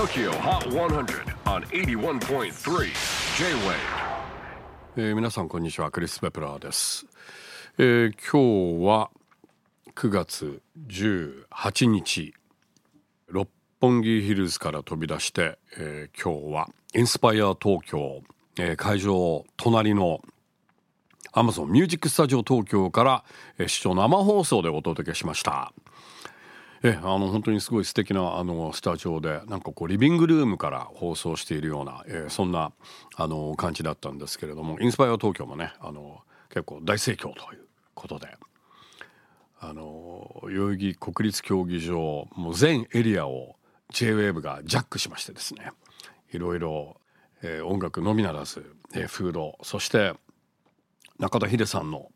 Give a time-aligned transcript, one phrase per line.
[0.00, 2.88] TOKYO HOT 100 on 81.3
[3.36, 3.74] J-WAVE
[4.96, 5.90] えー皆さんこんにちは。
[5.90, 7.04] クリス・ベプラーです、
[7.76, 9.10] えー今日は
[9.94, 12.32] 9月18日
[13.28, 13.46] 六
[13.78, 18.22] 本木ヒルズから飛び出して、えー今日はインスパイア東京、
[18.58, 20.22] えー会場隣の
[21.32, 23.24] アマゾンミュージックスタジオ東京から、
[23.58, 25.74] えー、視聴生放送でお届けしました。
[26.82, 32.72] えあの本当にすごい素敵なあのスタジオでなんかこうリビングルームから放送しているような、えーそんな
[33.16, 38.28] あの感じだったんですけれどもインスパイア東京もねあの結構大盛況ということで
[39.60, 43.56] あの代々木国立競技場もう全エリアを
[43.92, 45.72] JWAVE がジャックしましてですね
[46.32, 46.96] いろいろ、
[47.42, 50.14] えー音楽のみならず、えーフードそして
[51.18, 52.10] 中田秀さんの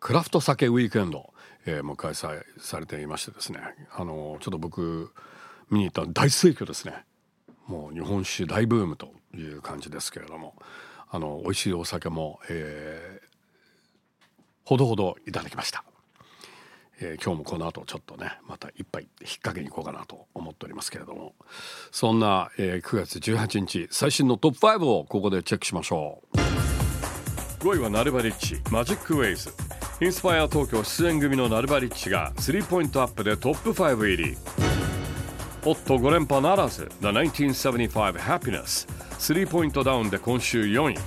[0.00, 1.32] クラフト酒ウィークエンド、
[1.66, 3.60] えーも開催されていましてですね。
[3.92, 5.12] あのちょっと僕
[5.70, 7.04] 見に行った大盛況ですね。
[7.66, 10.54] もう日本酒大ブームという感じですけれども。
[11.10, 13.28] あの美味しいお酒も、えー
[14.64, 15.82] ほどほどいただきました、
[17.00, 21.34] えー今日もこの後ちょっとねまた一杯引っ掛けに行こうかなと思っておりますけれども。
[21.90, 26.36] そんな、えー9月18日最新のトップ5をここでチェックしましょう。
[27.64, 29.50] 5位はナルバリッチマジックウェイズ。
[30.00, 34.36] インスパイア東京出演組のナルバリッチがスリーポイントアップでトップ5入り。
[35.64, 36.88] おっと5連覇ならず。
[37.00, 40.98] The 1975 Happiness スリーポイントダウンで今週4位。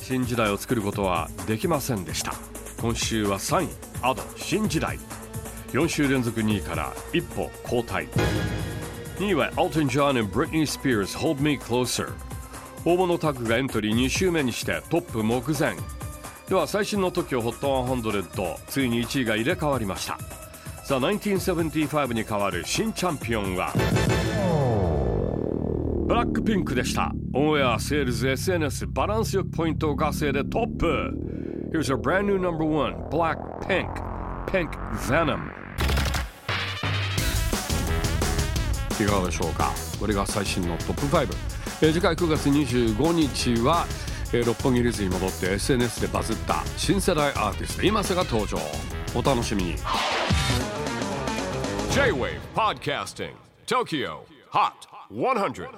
[0.00, 2.34] 新時代を作ることはできませんでした。
[2.80, 3.68] 今週は3位。
[4.02, 4.98] アド新時代。
[5.68, 8.08] 4週連続2位から一歩後退。
[9.18, 12.12] 2位は Elton John and Britney Spears Hold Me Closer
[12.84, 15.76] 大物タッグがエントリー2週目にしてトップ目前。
[16.52, 20.18] では最新の TOKIOHOT100 ついに1位が入れ替わりました。
[20.84, 23.72] The 1975に代わる新チャンピオンは
[26.06, 27.10] ブラックピンクでした。
[27.32, 31.10] オンエアセールズ SNS バランスよくポイントを稼いでトップ。
[31.72, 33.88] Here's our brand new number one Blackpink
[34.44, 34.68] Pink
[35.08, 35.40] Venom
[39.02, 39.72] いかがでしょうか？
[39.98, 41.22] これが最新のトップ5、
[41.80, 43.86] えー次回9月25日は、
[44.34, 48.58] えー六本木リズに戻って SNS でバズった新世代アーティスト今瀬が登場。
[49.14, 49.76] お楽しみに。
[51.92, 53.32] J-WAVE PODCASTING
[53.66, 54.72] TOKYO HOT
[55.10, 55.68] 100